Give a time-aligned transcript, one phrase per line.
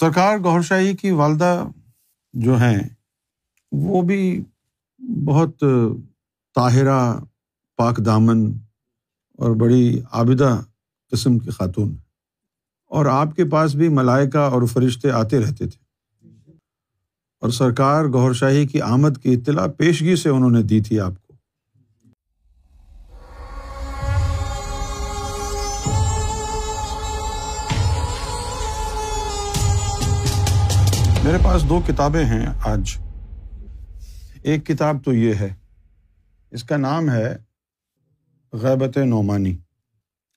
[0.00, 1.64] سرکار گور شاہی کی والدہ
[2.32, 2.88] جو ہیں،
[3.72, 4.44] وہ بھی
[5.24, 5.64] بہت
[6.54, 7.18] طاہرہ،
[7.76, 8.52] پاک دامن
[9.38, 10.60] اور بڑی عابدہ
[11.10, 11.96] قسم کی خاتون
[12.86, 15.84] اور آپ کے پاس بھی ملائکہ اور فرشتے آتے رہتے تھے۔
[17.40, 21.12] اور سرکار گور شاہی کی آمد کی اطلاع پیشگی سے انہوں نے دی تھی آپ
[21.26, 21.29] کو۔
[31.30, 32.98] میرے پاس دو کتابیں ہیں آج۔
[34.42, 35.54] ایک کتاب تو یہ ہے،
[36.50, 37.36] اس کا نام ہے
[38.52, 39.56] غیبت نعمانی۔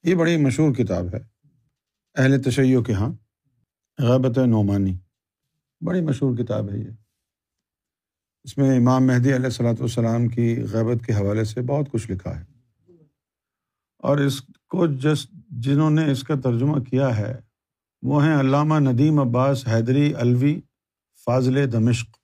[0.04, 1.20] یہ بڑی مشہور کتاب ہے۔
[2.16, 3.14] اہل تشیع کے یہاں
[4.00, 4.98] غیبت نعمانی۔
[5.82, 6.90] بڑی مشہور کتاب ہے یہ۔
[8.44, 12.40] اس میں امام مہدی علیہ السلاۃ والسلام کی غیبت کے حوالے سے بہت کچھ لکھا
[12.40, 12.46] ہے۔
[13.98, 17.40] اور اس کو جس، جنہوں نے اس کا ترجمہ کیا ہے،
[18.02, 20.60] وہ ہیں علامہ ندیم عباس حیدری الوی۔
[21.26, 22.18] فاضل دمشق۔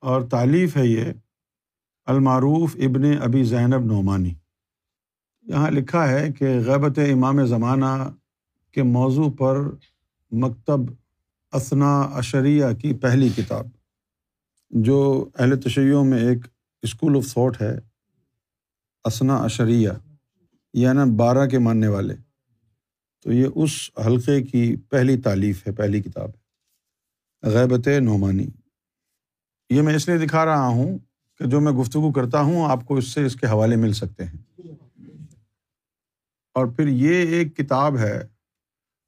[0.00, 1.04] اور تعلیف ہے یہ
[2.04, 4.34] المعروف ابن ابی زینب نعمانی۔
[5.42, 8.10] یہاں لکھا ہے کہ غیبت امام زمانہ
[8.72, 9.56] کے موضوع پر
[10.30, 10.80] مکتب
[11.52, 13.66] اسنا اشریہ کی پہلی کتاب،
[14.70, 16.38] جو اہل تشیعوں میں ایک
[16.82, 17.78] اسکول آف تھاٹ ہے
[19.04, 19.90] اسنا اشریہ
[20.74, 22.14] یعنی بارہ کے ماننے والے۔
[23.22, 26.47] تو یہ اس حلقے کی پہلی تعلیف ہے، پہلی کتاب ہے۔
[27.42, 28.46] غیبت نعمانی۔
[29.70, 30.98] یہ میں اس لیے دکھا رہا ہوں
[31.38, 34.24] کہ جو میں گفتگو کرتا ہوں، آپ کو اس سے اس کے حوالے مل سکتے
[34.24, 34.60] ہیں۔
[36.54, 38.22] اور پھر یہ ایک کتاب ہے،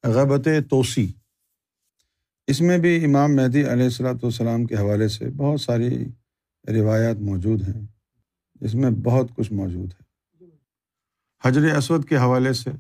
[0.05, 1.13] غیبت توسی۔
[2.47, 6.05] اس میں بھی امام مہدی علیہ السلاۃ والسلام کے حوالے سے بہت ساری
[6.69, 7.87] روایات موجود ہیں۔
[8.61, 10.11] اس میں بہت کچھ موجود ہے۔
[11.45, 12.71] حجر اسود کے حوالے سے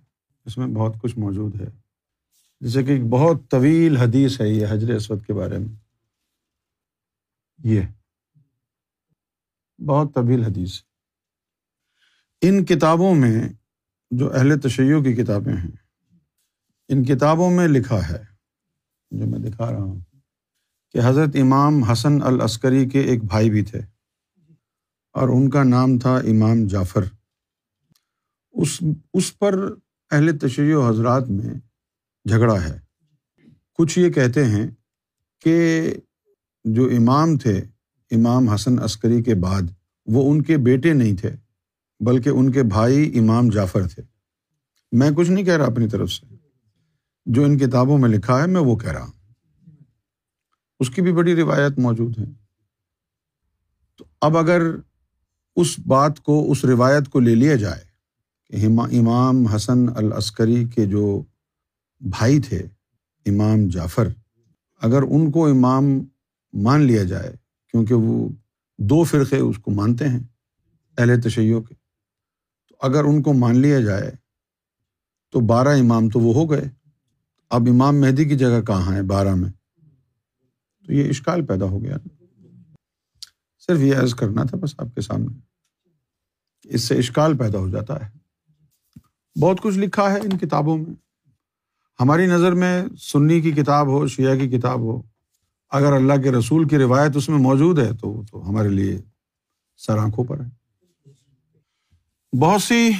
[0.46, 1.89] اس میں بہت کچھ موجود ہے۔
[2.60, 5.74] جیسے کہ بہت طویل حدیث ہے یہ حضر اسود کے بارے میں۔
[7.64, 7.80] یہ
[9.86, 10.80] بہت طویل حدیث
[12.40, 13.48] ان کتابوں میں
[14.10, 15.76] جو اہل تشیع کی کتابیں ہیں،
[16.88, 18.24] ان کتابوں میں لکھا ہے،
[19.10, 20.00] جو میں دکھا رہا ہوں،
[20.90, 23.80] کہ حضرت امام حسن العسکری کے ایک بھائی بھی تھے۔
[25.12, 27.04] اور ان کا نام تھا امام جعفر۔
[28.52, 28.82] اس
[29.14, 29.54] اس پر
[30.10, 31.69] اہل تشیع حضرات میں
[32.28, 32.80] جھگڑا ہے۔
[33.74, 34.70] کچھ یہ کہتے ہیں
[35.40, 35.82] کہ
[36.64, 37.58] جو امام تھے،
[38.10, 39.62] امام حسن عسکری کے بعد،
[40.06, 41.30] وہ ان کے بیٹے نہیں تھے،
[42.00, 44.02] بلکہ ان کے بھائی امام جعفر تھے۔
[44.92, 46.34] میں کچھ نہیں کہہ رہا اپنی طرف سے۔
[47.26, 49.12] جو ان کتابوں میں لکھا ہے، میں وہ کہہ رہا ہوں۔
[50.80, 52.24] اس کی بھی بڑی روایت موجود ہے۔
[53.96, 54.62] تو اب اگر
[55.56, 57.82] اس بات کو، اس روایت کو لے لیا جائے
[58.44, 61.22] کہ امام حسن العسکری کے جو
[62.00, 62.58] بھائی تھے،
[63.26, 64.08] امام جعفر۔
[64.82, 65.84] اگر ان کو امام
[66.52, 67.32] مان لیا جائے،
[67.68, 68.28] کیونکہ وہ
[68.78, 70.20] دو فرقے اس کو مانتے ہیں،
[70.98, 71.74] اہل تشیعوں کے۔
[72.68, 74.10] تو اگر ان کو مان لیا جائے،
[75.30, 76.64] تو بارہ امام تو وہ ہو گئے۔
[77.50, 79.50] اب امام مہدی کی جگہ کہاں ہے بارہ میں؟
[80.86, 81.96] تو یہ اشکال پیدا ہو گیا۔
[83.58, 85.38] صرف یہ عرض کرنا تھا بس آپ کے سامنے۔
[86.64, 88.18] اس سے اشکال پیدا ہو جاتا ہے۔
[89.40, 91.09] بہت کچھ لکھا ہے ان کتابوں میں۔
[92.00, 95.02] ہماری نظر میں سنی کی کتاب ہو، شیعہ کی کتاب ہو،
[95.70, 98.98] اگر اللہ کے رسول کی روایت اس میں موجود ہے تو وہ تو ہمارے لیے
[99.76, 100.60] سر آنکھوں پر ہے۔
[102.40, 102.90] بہت سی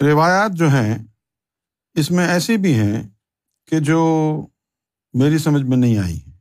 [0.00, 0.98] روایات جو ہیں،
[1.94, 3.02] اس میں ایسی بھی ہیں
[3.66, 4.46] کہ جو
[5.12, 6.36] میری سمجھ میں نہیں آئی ہیں۔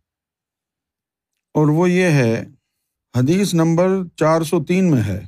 [1.54, 2.46] اور وہ یہ ہے،
[3.16, 5.22] حدیث نمبر چار سو تین میں ہے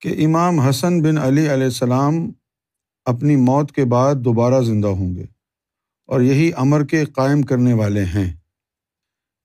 [0.00, 2.14] کہ امام حسن بن علی علیہ السلام
[3.04, 5.37] اپنی موت کے بعد دوبارہ زندہ ہوں گے۔
[6.08, 8.34] اور یہی امر کے قائم کرنے والے ہیں۔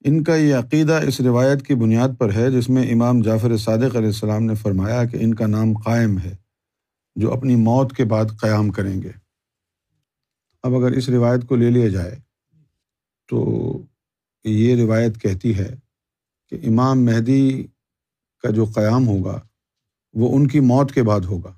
[0.06, 3.96] ان کا یہ عقیدہ اس روایت کی بنیاد پر ہے جس میں امام جعفر صادق
[3.96, 6.35] علیہ السلام نے فرمایا کہ ان کا نام قائم ہے،
[7.16, 9.12] جو اپنی موت کے بعد قیام کریں گے۔
[10.63, 12.19] اب اگر اس روایت کو لے لیا جائے
[13.30, 13.57] تو
[14.44, 15.75] یہ روایت کہتی ہے
[16.50, 17.68] کہ امام مہدی
[18.44, 19.42] کا جو قیام ہوگا،
[20.13, 21.54] وہ ان کی موت کے بعد ہوگا،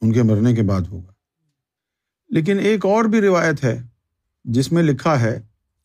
[0.00, 1.12] ان کے مرنے کے بعد ہوگا۔
[2.28, 3.89] لیکن ایک اور بھی روایت ہے
[4.44, 5.40] جس میں لکھا ہے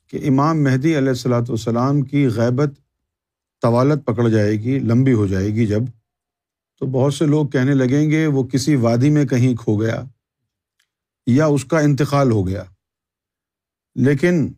[0.08, 2.70] کہ امام مہدی علیہ السلاۃ والسلام کی غیبت
[3.62, 5.82] طوالت پکڑ جائے گی، لمبی ہو جائے گی جب۔
[6.80, 10.04] تو بہت سے لوگ کہنے لگیں گے، وہ کسی وادی میں کہیں کھو گیا
[11.28, 12.64] یا اس کا انتقال ہو گیا۔
[13.96, 14.54] لیکن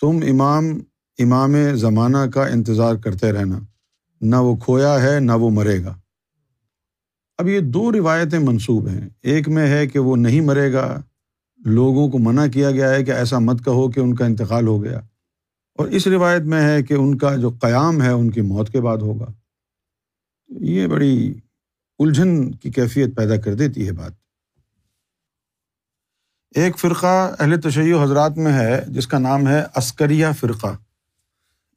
[0.00, 0.64] تم امام
[1.18, 3.58] امام زمانہ کا انتظار کرتے رہنا۔
[4.20, 5.98] نہ وہ کھویا ہے، نہ وہ مرے گا۔
[7.38, 11.02] اب یہ دو روایتیں منسوب ہیں۔ ایک میں ہے کہ وہ نہیں مرے گا
[11.64, 14.84] لوگوں کو منع کیا گیا ہے کہ ایسا مت کہو کہ ان کا انتقال ہو
[14.84, 15.00] گیا۔
[15.74, 18.80] اور اس روایت میں ہے کہ ان کا جو قیام ہے ان کی موت کے
[18.80, 19.26] بعد ہوگا۔
[20.48, 21.34] یہ بڑی
[21.98, 24.12] الجھن کی کیفیت پیدا کر دیتی ہے بات۔
[26.54, 30.76] ایک فرقہ اہل تشیع حضرات میں ہے جس کا نام ہے عسکریہ فرقہ۔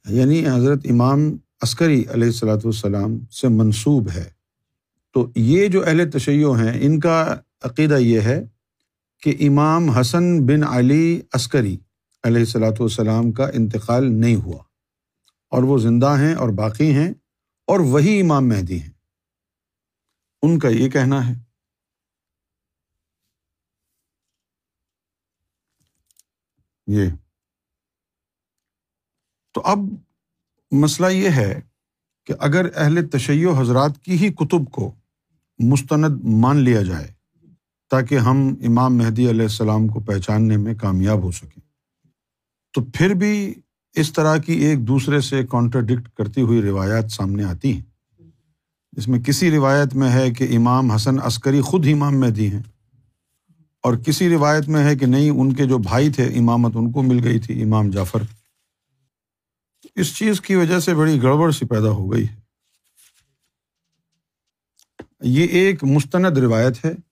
[0.10, 4.30] یعنی حضرت امام عسکری علیہ الصلاۃ والسلام سے منسوب ہے۔
[5.14, 8.44] تو یہ جو اہل تشیع ہیں ان کا عقیدہ یہ ہے
[9.26, 11.78] کہ امام حسن بن علی عسکری
[12.24, 14.64] علیہ الصلاۃ والسلام کا انتقال نہیں ہوا۔
[15.50, 17.12] اور وہ زندہ ہیں اور باقی ہیں
[17.68, 18.90] اور وہی امام مہدی ہیں۔
[20.42, 21.34] ان کا یہ کہنا ہے۔
[26.88, 27.10] یہ۔
[29.54, 29.78] تو اب
[30.72, 31.62] مسئلہ یہ ہے
[32.24, 34.96] کہ اگر اہل تشیع حضرات کی ہی کتب کو
[35.60, 37.15] مستند مان لیا جائے
[37.90, 41.60] تاکہ ہم امام مہدی علیہ السلام کو پہچاننے میں کامیاب ہو سکیں۔
[42.74, 43.54] تو پھر بھی
[43.94, 47.82] اس طرح کی ایک دوسرے سے کانٹراڈکٹ کرتی ہوئی روایات سامنے آتی ہیں۔
[48.92, 52.62] جس میں کسی روایت میں ہے کہ امام حسن عسکری خود امام مہدی ہیں
[53.82, 57.02] اور کسی روایت میں ہے کہ نہیں، ان کے جو بھائی تھے، امامت ان کو
[57.02, 58.20] مل گئی تھی، امام جعفر۔
[59.96, 62.36] اس چیز کی وجہ سے بڑی گڑبڑ سی پیدا ہو گئی ہے۔
[65.22, 67.05] یہ ایک مستند روایت ہے۔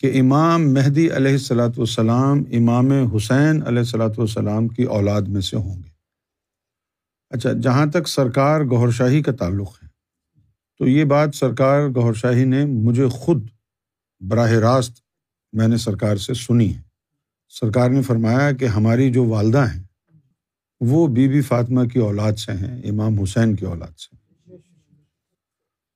[0.00, 5.56] کہ امام مہدی علیہ السلاۃ والسلام، امام حسین علیہ السلاۃ والسلام کی اولاد میں سے
[5.56, 5.90] ہوں گے۔
[7.30, 9.88] اچھا جہاں تک سرکار گور شاہی کا تعلق ہے،
[10.78, 13.48] تو یہ بات سرکار گور شاہی نے مجھے خود
[14.20, 15.00] براہ راست
[15.52, 16.82] میں نے سرکار سے سنی ہے۔
[17.48, 19.82] سرکار نے فرمایا کہ ہماری جو والدہ ہیں،
[20.80, 24.16] وہ بی بی فاطمہ کی اولاد سے ہیں، امام حسین کی اولاد سے۔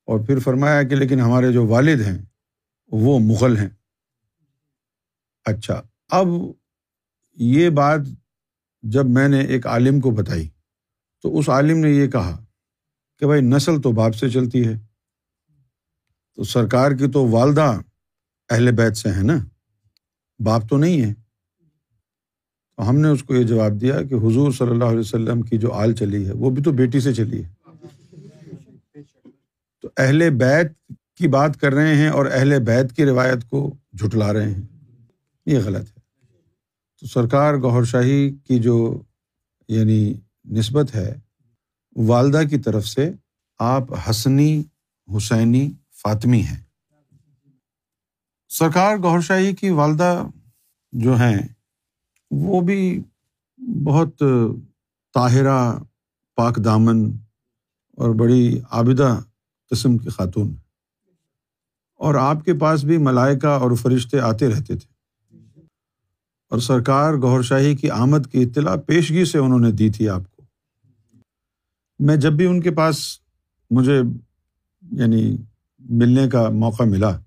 [0.07, 2.19] اور پھر فرمایا کہ لیکن ہمارے جو والد ہیں،
[2.87, 3.69] وہ مغل ہیں۔
[5.45, 6.27] اچھا اب
[7.33, 8.01] یہ بات
[8.83, 10.49] جب میں نے ایک عالم کو بتائی،
[11.23, 12.45] تو اس عالم نے یہ کہا
[13.19, 14.73] کہ بھائی، نسل تو باپ سے چلتی ہے،
[16.35, 17.81] تو سرکار کی تو والدہ
[18.51, 19.37] اہل بیت سے ہے نا؟
[20.39, 21.15] باپ تو نہیں ہے۔
[22.77, 25.59] تو ہم نے اس کو یہ جواب دیا کہ حضور صلی اللہ علیہ وسلم کی
[25.59, 27.49] جو آل چلی ہے، وہ بھی تو بیٹی سے چلی ہے۔
[29.83, 30.73] تو اہل بیت
[31.15, 34.74] کی بات کر رہے ہیں اور اہل بیت کی روایت کو جھٹلا رہے ہیں۔
[35.47, 36.01] یہ غلط ہے۔
[37.01, 39.03] تو سرکار گور شاہی کی جو
[39.69, 40.15] یعنی
[40.51, 41.15] نسبت ہے،
[41.97, 43.13] والدہ کی طرف سے
[43.59, 44.63] آپ حسنی،
[45.17, 46.61] حسینی، فاطمی ہیں۔
[48.49, 50.25] سرکار گور شاہی کی والدہ
[50.93, 51.49] جو ہیں،
[52.31, 53.03] وہ بھی
[53.85, 54.23] بہت
[55.15, 55.79] طاہرہ،
[56.35, 57.13] پاک دامن
[57.93, 59.21] اور بڑی عابدہ
[59.71, 60.57] قسم کی خاتون۔
[61.95, 64.94] اور آپ کے پاس بھی ملائکہ اور فرشتے آتے رہتے تھے۔
[66.51, 70.21] اور سرکار گور شاہی کی آمد کی اطلاع پیشگی سے انہوں نے دی تھی آپ
[70.31, 70.43] کو۔
[71.99, 73.19] میں جب بھی ان کے پاس
[73.71, 74.03] مجھے
[74.93, 75.37] یعنی
[75.79, 77.21] ملنے کا موقع ملا،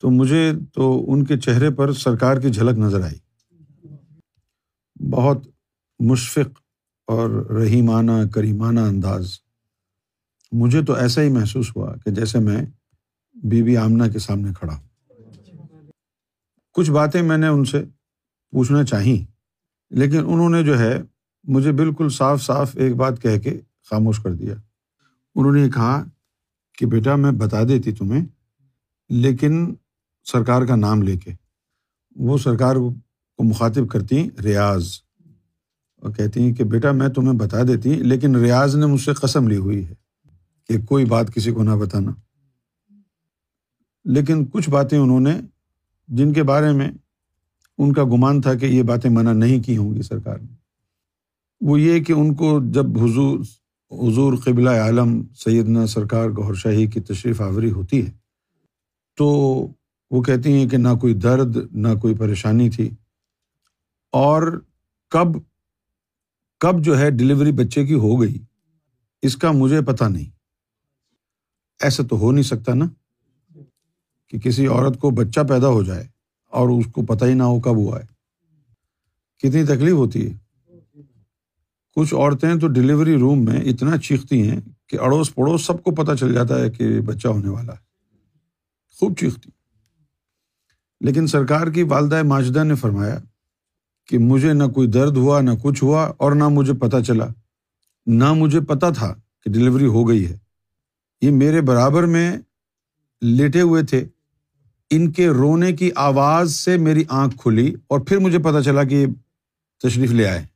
[0.00, 3.18] تو مجھے تو ان کے چہرے پر سرکار کی جھلک نظر آئی۔
[5.10, 5.46] بہت
[6.00, 6.60] مشفق
[7.06, 9.32] اور رحیمانہ، کریمانہ انداز۔
[10.52, 12.66] مجھے تو ایسا ہی محسوس ہوا کہ جیسے میں
[13.34, 14.88] بی بی آمنہ کے سامنے کھڑا ہوں۔
[16.72, 17.84] کچھ باتیں میں نے ان سے
[18.52, 19.24] پوچھنا چاہی۔
[19.90, 21.02] لیکن انہوں نے جو ہے
[21.44, 23.60] مجھے بالکل صاف صاف ایک بات کہہ کے
[23.90, 24.54] خاموش کر دیا۔
[25.34, 26.04] انہوں نے کہا
[26.78, 28.24] کہ بیٹا میں بتا دیتی تمہیں،
[29.08, 29.74] لیکن
[30.24, 31.32] سرکار کا نام لے کے۔
[32.16, 32.94] وہ سرکار کو
[33.38, 34.88] مخاطب کرتی ریاض۔
[35.96, 39.48] اور کہتی ہیں کہ بیٹا میں تمہیں بتا دیتی، لیکن ریاض نے مجھ سے قسم
[39.48, 39.94] لی ہوئی ہے
[40.68, 42.10] کہ کوئی بات کسی کو نہ بتانا۔
[44.04, 45.40] لیکن کچھ باتیں انہوں نے
[46.08, 46.90] جن کے بارے میں
[47.78, 50.54] ان کا گمان تھا کہ یہ باتیں منع نہیں کی ہوں گی سرکار نے۔
[51.60, 53.40] وہ یہ کہ ان کو جب حضور
[53.90, 58.10] حضور قبلہ عالم سیدنا سرکار گور شاہی کی تشریف آوری ہوتی ہے،
[59.16, 59.26] تو
[60.10, 62.90] وہ کہتی ہیں کہ نہ کوئی درد، نہ کوئی پریشانی تھی۔
[64.12, 64.60] اور
[65.10, 65.26] کب
[66.60, 68.38] کب جو ہے ڈلیوری بچے کی ہو گئی،
[69.22, 70.30] اس کا مجھے پتہ نہیں۔
[71.80, 72.84] ایسا تو ہو نہیں سکتا نا
[74.28, 76.21] کہ کسی عورت کو بچہ پیدا ہو جائے۔
[76.52, 78.06] اور اس کو پتہ ہی نہ ہو کب ہوا ہے۔
[79.38, 80.38] کتنی تکلیف ہوتی ہے۔
[81.94, 86.12] کچھ عورتیں تو ڈلیوری روم میں اتنا چیختی ہیں کہ اڑوس پڑوس سب کو پتہ
[86.20, 87.78] چل جاتا ہے کہ بچہ ہونے والا ہے۔
[89.00, 89.50] خوب چیختی۔
[91.00, 93.18] لیکن سرکار کی والدہ ماجدہ نے فرمایا
[94.06, 97.26] کہ مجھے نہ کوئی درد ہوا، نہ کچھ ہوا اور نہ مجھے پتہ چلا۔
[98.06, 100.38] نہ مجھے پتہ تھا کہ ڈلیوری ہو گئی ہے۔
[101.20, 102.38] یہ میرے برابر میں
[103.20, 104.08] لیٹے ہوئے تھے۔
[104.92, 109.06] ان کے رونے کی آواز سے میری آنکھ کھلی اور پھر مجھے پتا چلا کہ
[109.82, 110.46] تشریف لے آئے۔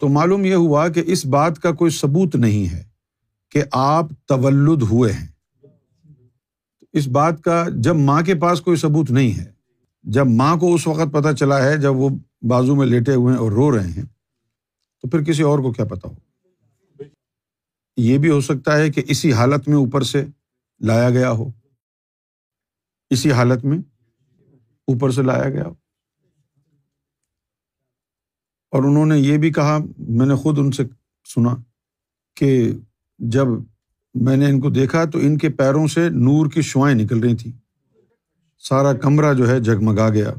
[0.00, 2.84] تو معلوم یہ ہوا کہ اس بات کا کوئی ثبوت نہیں ہے
[3.50, 5.26] کہ آپ تولد ہوئے ہیں۔
[6.92, 9.52] اس بات کا جب ماں کے پاس کوئی ثبوت نہیں ہے،
[10.02, 12.08] جب ماں کو اس وقت پتہ چلا ہے جب وہ
[12.42, 14.04] بازو میں لیٹے ہوئے ہیں اور رو رہے ہیں،
[15.02, 16.14] تو پھر کسی اور کو کیا پتا ہو؟
[17.96, 20.24] یہ بھی ہو سکتا ہے کہ اسی حالت میں اوپر سے
[20.80, 21.59] لایا گیا ہو۔
[23.10, 23.78] اسی حالت میں
[24.86, 25.64] اوپر سے لایا گیا۔
[28.70, 30.82] اور انہوں نے یہ بھی کہا، میں نے خود ان سے
[31.34, 31.56] سنا
[32.36, 32.72] کہ
[33.18, 33.46] جب
[34.14, 37.36] میں نے ان کو دیکھا تو ان کے پیروں سے نور کی شوائیں نکل رہی
[37.36, 37.52] تھیں۔
[38.58, 40.32] سارا کمرہ جو ہے جگمگا گیا۔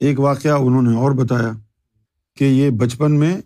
[0.00, 1.52] ایک واقعہ انہوں نے اور بتایا
[2.36, 3.40] کہ یہ بچپن میں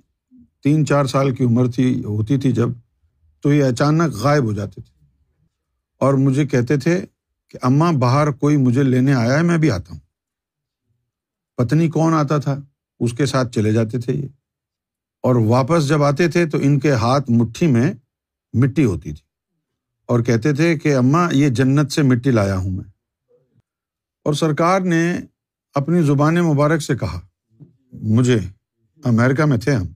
[0.63, 2.69] تین چار سال کی عمر تھی، ہوتی تھی جب
[3.41, 5.05] تو یہ اچانک غائب ہو جاتے تھے۔
[5.99, 7.05] اور مجھے کہتے تھے
[7.57, 10.01] کہ اماں باہر کوئی مجھے لینے آیا ہے، میں بھی آتا ہوں۔
[11.57, 12.61] پتنی کون آتا تھا؟
[13.01, 14.29] اس کے ساتھ چلے جاتے تھے یہ۔
[15.23, 17.93] اور واپس جب آتے تھے تو ان کے ہاتھ مٹھی میں
[18.53, 19.23] مٹی ہوتی تھی۔
[20.07, 22.85] اور کہتے تھے کہ اماں یہ جنت سے مٹی لایا ہوں میں۔
[24.25, 25.19] اور سرکار نے
[25.75, 27.21] اپنی زبان مبارک سے کہا،
[27.93, 28.39] مجھے
[29.05, 29.87] امیرکا میں تھے ہم۔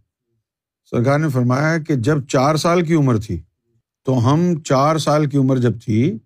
[0.90, 3.40] سرکار نے فرمایا کہ جب چار سال کی عمر تھی،
[4.05, 6.19] تو ہم چار سال کی عمر جب تھی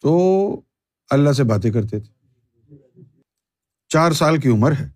[0.00, 0.60] تو
[1.10, 2.12] اللہ سے باتیں کرتے تھے۔
[3.88, 4.88] چار سال کی عمر ہے۔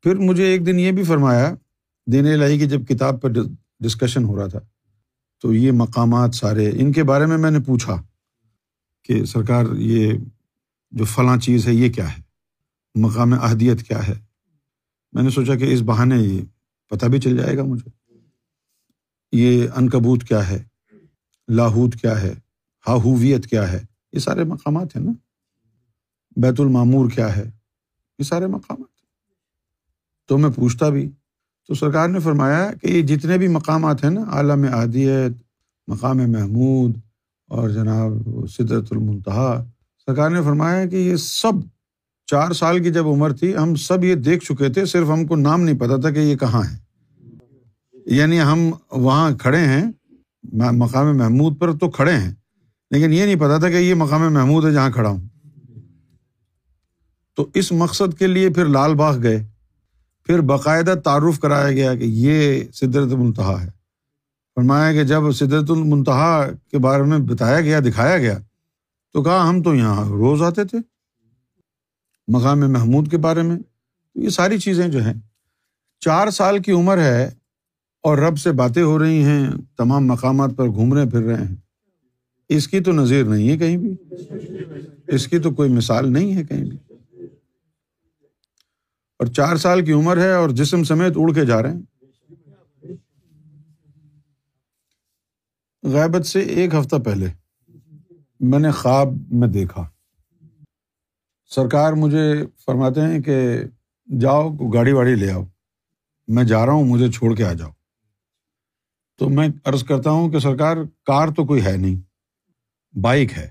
[0.00, 1.54] پھر مجھے ایک دن یہ بھی فرمایا،
[2.12, 3.32] دین لائی کی جب کتاب پر
[3.80, 4.58] ڈسکشن ہو رہا تھا،
[5.42, 8.02] تو یہ مقامات سارے، ان کے بارے میں میں نے پوچھا
[9.02, 10.12] کہ سرکار، یہ
[10.90, 12.22] جو فلاں چیز ہے، یہ کیا ہے؟
[12.94, 14.14] مقام اہدیت کیا ہے؟
[15.12, 16.42] میں نے سوچا کہ اس بہانے یہ
[16.88, 17.90] پتہ بھی چل جائے گا مجھے۔
[19.32, 20.62] یہ انکبوت کیا ہے؟
[21.48, 22.32] لاہوت کیا ہے؟
[22.88, 25.12] ہاہویت کیا ہے؟ یہ سارے مقامات ہیں نا۔
[26.36, 27.50] بیت المامور کیا ہے؟
[28.18, 29.00] یہ سارے مقامات
[30.28, 31.10] تو میں پوچھتا بھی،
[31.66, 35.32] تو سرکار نے فرمایا کہ یہ جتنے بھی مقامات ہیں نا، عالم عادیت،
[35.88, 36.98] مقام محمود
[37.48, 38.12] اور جناب
[38.50, 39.64] سدرت المنتہا،
[40.06, 41.52] سرکار نے فرمایا کہ یہ سب
[42.26, 45.36] چار سال کی جب عمر تھی، ہم سب یہ دیکھ چکے تھے، صرف ہم کو
[45.36, 46.78] نام نہیں پتا تھا کہ یہ کہاں ہے
[48.06, 49.84] یعنی ہم وہاں کھڑے ہیں،
[50.72, 52.34] مقام محمود پر تو کھڑے ہیں۔
[52.90, 55.28] لیکن یہ نہیں پتا تھا کہ یہ مقام محمود ہے جہاں کھڑا ہوں۔
[57.36, 59.46] تو اس مقصد کے لیے پھر لال باغ گئے۔
[60.26, 63.68] پھر باقاعدہ تعارف کرایا گیا کہ یہ سدرت المنتہا ہے۔
[64.54, 68.38] فرمایا کہ جب سدرت المنتہا کے بارے میں بتایا گیا، دکھایا گیا،
[69.12, 70.78] تو کہا ہم تو یہاں روز آتے تھے
[72.28, 73.56] مقام محمود کے بارے میں۔
[74.14, 75.14] یہ ساری چیزیں جو ہیں،
[76.00, 77.30] چار سال کی عمر ہے
[78.02, 81.56] اور رب سے باتیں ہو رہی ہیں، تمام مقامات پر گھوم رہے پھر رہے ہیں۔
[82.50, 83.94] اس کی تو نظیر نہیں ہے کہیں بھی۔
[85.06, 86.78] اس کی تو کوئی مثال نہیں ہے کہیں بھی۔
[89.18, 91.82] اور چار سال کی عمر ہے اور جسم سمیت اڑ کے جا رہے ہیں۔
[95.82, 97.26] غیبت سے ایک ہفتہ پہلے
[98.40, 99.88] میں نے خواب میں دیکھا۔
[101.46, 103.60] سرکار مجھے فرماتے ہیں کہ
[104.20, 105.44] جاؤ، گاڑی واڑی لے آؤ۔
[106.28, 107.70] میں جا رہا ہوں، مجھے چھوڑ کے آ جاؤ۔
[109.18, 112.09] تو میں عرض کرتا ہوں کہ سرکار، کار تو کوئی ہے نہیں۔
[112.94, 113.50] بائک ہے۔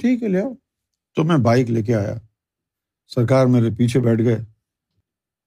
[0.00, 0.54] ٹھیک ہے، لے آؤ۔
[1.14, 2.14] تو میں بائک لے کے آیا۔
[3.06, 4.36] سرکار میرے پیچھے بیٹھ گئے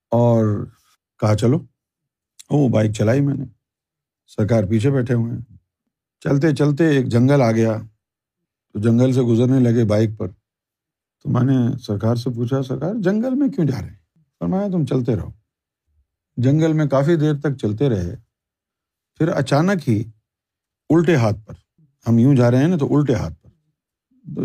[0.10, 0.66] اور
[1.20, 1.60] کہا، چلو۔
[2.50, 3.46] وہ بائک چلائی میں نے۔
[4.28, 5.58] سرکار پیچھے بیٹھے ہوئے ہیں۔
[6.20, 7.78] چلتے چلتے ایک جنگل آ گیا۔
[8.74, 10.28] تو جنگل سے گزرنے لگے بائک پر۔
[11.24, 14.86] تو میں نے سرکار سے پوچھا، سرکار، جنگل میں کیوں جا رہے ہیں؟ فرمایا، تم
[14.86, 15.32] چلتے رہو۔
[16.38, 18.16] جنگل میں کافی دیر تک چلتے رہے۔
[19.18, 20.04] پھر اچانک ہی
[20.90, 21.54] الٹے ہاتھ پر
[22.08, 23.50] ہم یوں جا رہے ہیں نا تو الٹے ہاتھ پر۔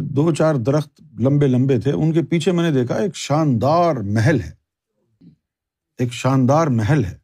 [0.01, 4.41] دو چار درخت لمبے لمبے تھے۔ ان کے پیچھے میں نے دیکھا ایک شاندار محل
[4.41, 4.51] ہے۔
[5.99, 7.19] ایک شاندار محل ہے۔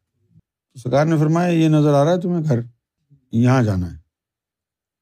[0.73, 2.59] تو سرکار نے فرمایا، یہ نظر آ رہا ہے تمہیں گھر۔
[3.31, 3.97] یہاں جانا ہے۔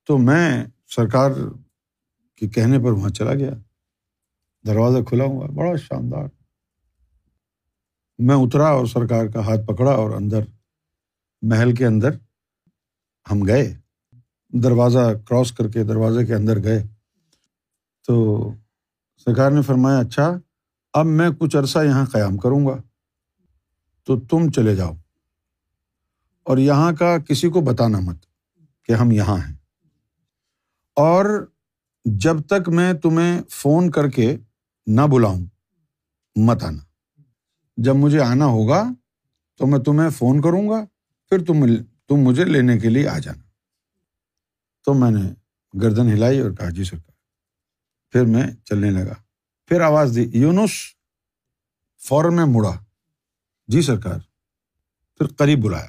[0.07, 1.31] تو میں سرکار
[2.35, 3.51] کے کہنے پر وہاں چلا گیا۔
[4.67, 6.27] دروازہ کھلا ہوا، بڑا شاندار۔
[8.17, 10.39] میں اترا اور سرکار کا ہاتھ پکڑا اور اندر،
[11.41, 12.09] محل کے اندر
[13.31, 13.80] ہم گئے۔
[14.53, 16.83] دروازہ کراس کر کے دروازے کے اندر گئے۔
[18.07, 18.47] تو
[19.17, 20.39] سرکار نے فرمایا اچھا
[20.93, 22.77] اب میں کچھ عرصہ یہاں قیام کروں گا۔
[24.03, 24.93] تو تم چلے جاؤ۔
[26.43, 28.25] اور یہاں کا کسی کو بتانا مت
[28.83, 29.55] کہ ہم یہاں ہیں۔
[30.95, 31.47] اور
[32.05, 34.37] جب تک میں تمہیں فون کر کے
[34.87, 35.41] نہ بلاؤں،
[36.35, 36.83] مت آنا۔
[37.77, 38.83] جب مجھے آنا ہوگا
[39.57, 40.85] تو میں تمہیں فون کروں گا،
[41.29, 41.65] پھر تم
[42.07, 43.50] تم مجھے لینے کے لیے آ جانا۔
[44.85, 45.33] تو میں نے
[45.81, 47.11] گردن ہلائی اور کہا جی سرکار
[48.11, 49.13] پھر میں چلنے لگا۔
[49.65, 50.71] پھر آواز دی، یونس،
[52.07, 52.71] فوراً میں مڑا۔
[53.67, 54.19] جی سرکار۔
[55.17, 55.87] پھر قریب بلایا۔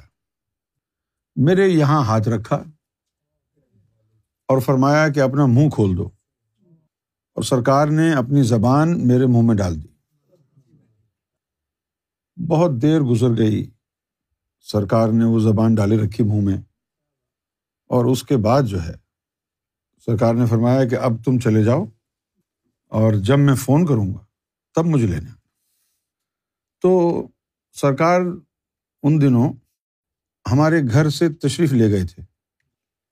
[1.35, 2.55] میرے یہاں ہاتھ رکھا
[4.47, 6.09] اور فرمایا کہ اپنا منہ کھول دو۔
[7.33, 9.87] اور سرکار نے اپنی زبان میرے منہ میں ڈال دی۔
[12.47, 13.69] بہت دیر گزر گئی۔
[14.59, 16.57] سرکار نے وہ زبان ڈالی رکھی منہ میں۔
[17.93, 18.93] اور اس کے بعد جو ہے،
[20.05, 21.85] سرکار نے فرمایا کہ اب تم چلے جاؤ
[22.91, 24.25] اور جب میں فون کروں گا،
[24.75, 25.33] تب مجھے لینا
[26.81, 26.91] تو
[27.71, 28.21] سرکار
[29.03, 29.53] ان دنوں
[30.51, 32.23] ہمارے گھر سے تشریف لے گئے تھے،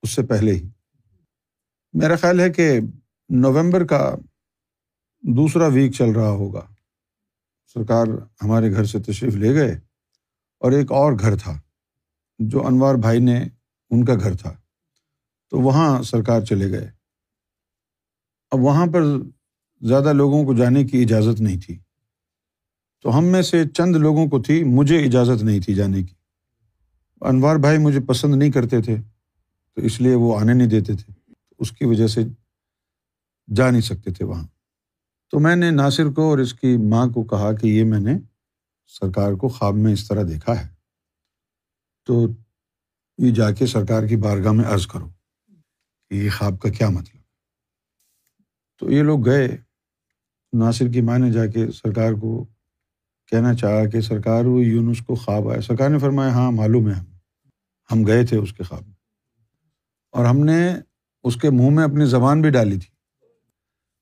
[0.02, 0.70] اس سے پہلے ہی۔
[1.94, 2.80] میرا خیال ہے کہ
[3.30, 4.16] نومبر کا
[5.24, 6.66] دوسرا ویک چل رہا ہوگا۔
[7.66, 8.08] سرکار
[8.42, 9.72] ہمارے گھر سے تشریف لے گئے
[10.62, 11.60] اور ایک اور گھر تھا،
[12.40, 13.48] جو انوار بھائی نے،
[13.90, 14.61] ان کا گھر تھا۔
[15.52, 16.92] تو وہاں سرکار چلے گئے۔
[18.52, 19.04] اب وہاں پر
[19.82, 21.80] زیادہ لوگوں کو جانے کی اجازت نہیں تھی۔
[23.02, 26.16] تو ہم میں سے چند لوگوں کو تھی، مجھے اجازت نہیں تھی جانے کی۔
[27.22, 28.96] انوار بھائی مجھے پسند نہیں کرتے تھے،
[29.76, 31.14] تو اس لیے وہ آنے نہیں دیتے تھے۔
[31.60, 32.22] اس کی وجہ سے
[33.56, 34.48] جا نہیں سکتے تھے وہاں۔
[35.32, 38.14] تو میں نے ناصر کو اور اس کی ماں کو کہا کہ یہ میں نے
[38.88, 40.70] سرکار کو خواب میں اس طرح دیکھا ہے۔
[42.06, 42.28] تو
[43.18, 45.10] یہ جا کے سرکار کی بارگاہ میں عرض کرو۔
[46.12, 47.22] کہ یہ خواب کا کیا مطلب؟
[48.80, 49.58] تو یہ لوگ گئے،
[50.54, 52.46] ناصر کی ماں نے جا کے سرکار کو
[53.28, 56.94] کہنا چاہا کہ سرکار وہ یونس کو خواب آیا۔ سرکار نے فرمایا ہاں معلوم ہے
[56.94, 57.06] ہم۔
[57.92, 58.94] ہم گئے تھے اس کے خواب میں۔
[60.12, 60.76] اور ہم نے
[61.24, 62.96] اس کے منہ میں اپنی زبان بھی ڈالی تھی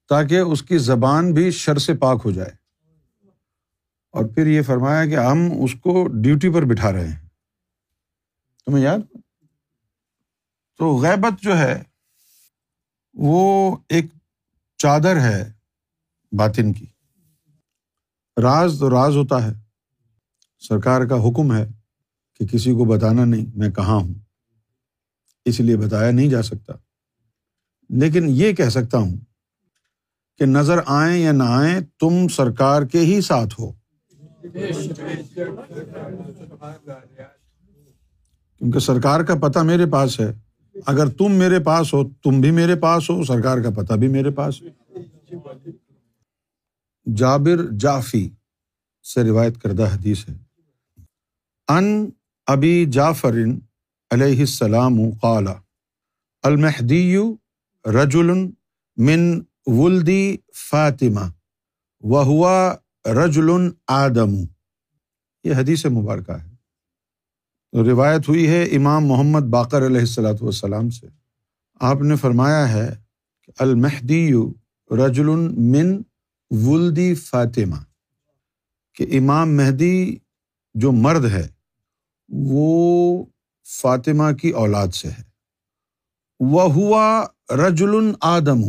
[0.09, 2.51] تاکہ اس کی زبان بھی شر سے پاک ہو جائے۔
[4.11, 7.27] اور پھر یہ فرمایا کہ ہم اس کو ڈیوٹی پر بٹھا رہے ہیں۔
[8.65, 9.17] تمہیں یاد؟
[10.77, 11.83] تو غیبت جو ہے
[13.21, 14.05] وہ ایک
[14.77, 15.51] چادر ہے
[16.31, 16.85] باطن کی۔
[18.41, 19.53] راز تو راز ہوتا ہے۔
[20.59, 21.67] سرکار کا حکم ہے
[22.39, 24.13] کہ کسی کو بتانا نہیں میں کہاں ہوں۔
[25.45, 26.73] اس لیے بتایا نہیں جا سکتا۔
[27.89, 29.17] لیکن یہ کہہ سکتا ہوں
[30.37, 33.71] کہ نظر آئیں یا نہ آئیں، تم سرکار کے ہی ساتھ ہو۔
[38.57, 40.48] کیونکہ سرکار کا پتہ میرے پاس ہے۔
[40.85, 44.29] اگر تم میرے پاس ہو، تم بھی میرے پاس ہو، سرکار کا پتہ بھی میرے
[44.29, 44.63] پاس
[47.15, 48.29] جابر جافی
[49.03, 50.33] سے روایت کردہ حدیث ہے۔
[51.67, 52.09] ان
[52.47, 53.33] ابی جعفر
[54.11, 55.47] علیہ السلام قال
[56.43, 57.17] المحدی
[57.85, 58.31] رجل
[58.97, 60.37] من ولدی
[60.69, 61.31] فاطمہ
[62.01, 64.35] و ہوا رجل آدم۔
[65.43, 66.48] یہ حدیث مبارکہ ہے۔
[67.83, 71.07] روایت ہوئی ہے امام محمد باقر علیہ السلاۃ والسلام سے۔
[71.79, 72.95] آپ نے فرمایا ہے
[73.41, 74.31] کہ المحدی
[74.91, 76.01] رجل من
[76.49, 77.75] ولدی فاطمہ۔
[78.93, 80.17] کہ امام مہدی
[80.73, 81.47] جو مرد ہے،
[82.29, 83.25] وہ
[83.81, 85.23] فاطمہ کی اولاد سے ہے۔
[86.39, 88.63] وہ ہوا رجل آدم،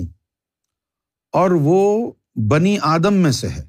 [1.33, 2.13] اور وہ
[2.49, 3.63] بنی آدم میں سے ہے۔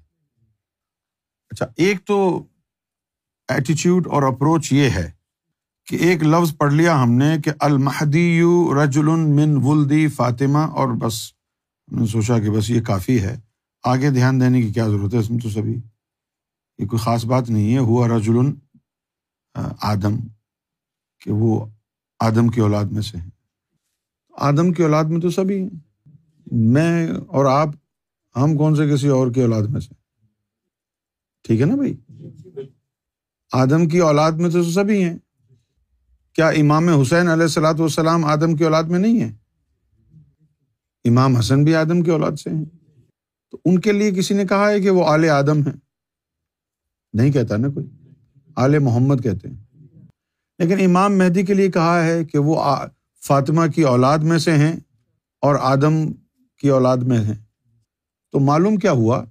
[1.50, 2.44] اچھا ایک تو
[3.48, 5.21] ایٹیچیوڈ اور اپروچ یہ ہے
[5.88, 8.42] کہ ایک لفظ پڑھ لیا ہم نے کہ المحدی
[8.84, 11.34] رجل من ولدی فاطمہ اور بس
[11.92, 13.40] ہم نے سوچا کہ بس یہ کافی ہے۔
[13.84, 15.82] آگے دھیان دینے کی کیا ضرورت ہے؟ اس میں تو سبھی
[16.78, 18.34] یہ کوئی خاص بات نہیں ہے۔ ہوا رجل
[19.82, 20.16] آدم،
[21.22, 21.66] کہ وہ
[22.20, 23.30] آدم کی اولاد میں سے ہیں۔
[24.38, 25.70] آدم کی اولاد میں تو سبھی ہیں۔
[26.52, 27.70] میں اور آپ،
[28.36, 29.94] ہم کون سے کسی اور کی اولاد میں سے؟
[31.44, 31.98] ٹھیک ہے نا بھائی؟
[33.52, 35.18] آدم کی اولاد میں تو سبھی ہیں۔
[36.34, 39.32] کیا امام حسین علیہ السلاۃ والسلام آدم کی اولاد میں نہیں ہے؟
[41.06, 42.66] امام حسن بھی آدم کی اولاد سے ہیں۔
[43.52, 45.72] تو ان کے لیے کسی نے کہا ہے کہ وہ آل آدم ہے
[47.14, 47.88] نہیں کہتا نا کوئی۔
[48.56, 49.84] آل محمد کہتے ہیں۔
[50.60, 52.76] لیکن امام مہدی کے لیے کہا ہے کہ وہ
[53.28, 54.76] فاطمہ کی اولاد میں سے ہیں
[55.42, 56.12] اور آدم
[56.58, 57.44] کی اولاد میں ہیں۔
[58.32, 59.26] تو معلوم کیا ہوا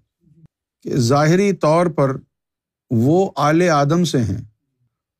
[0.83, 2.17] کہ ظاہری طور پر
[2.91, 4.43] وہ آل آدم سے ہیں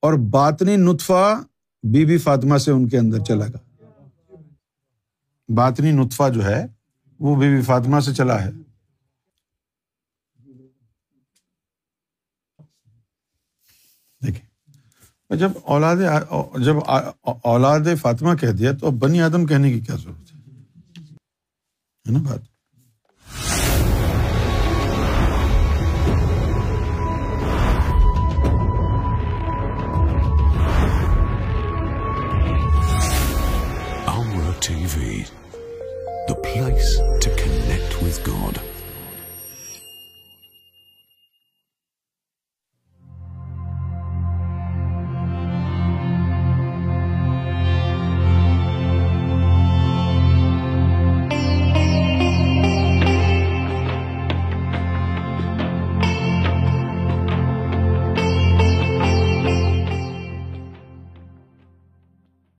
[0.03, 1.43] اور باطنی نطفہ
[1.83, 3.59] بی بی فاطمہ سے ان کے اندر چلا گا۔
[5.49, 6.67] باطنی نطفہ جو ہے،
[7.19, 8.51] وہ بی بی فاطمہ سے چلا ہے۔
[14.27, 14.51] دیکھیں۔
[15.37, 15.97] جب اولاد
[16.65, 16.75] جب
[17.43, 20.35] اولاد فاطمہ کہہ دیا تو اب بنی آدم کہنے کی کیا ضرورت
[22.09, 22.60] ہے نا بات؟